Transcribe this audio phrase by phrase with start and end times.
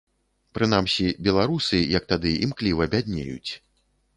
[0.57, 3.51] Прынамсі, беларусы, як тады, імкліва бяднеюць.